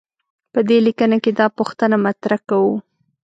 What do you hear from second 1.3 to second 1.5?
دا